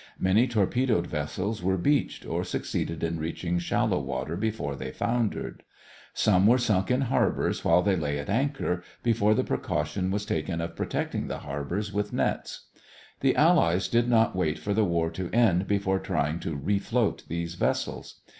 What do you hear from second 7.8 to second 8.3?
they lay at